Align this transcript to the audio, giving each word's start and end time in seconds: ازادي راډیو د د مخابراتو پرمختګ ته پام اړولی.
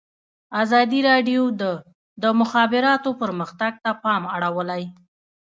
ازادي 0.61 0.99
راډیو 1.09 1.41
د 1.61 1.63
د 2.21 2.25
مخابراتو 2.39 3.09
پرمختګ 3.21 3.73
ته 3.83 3.91
پام 4.03 4.23
اړولی. 4.35 4.83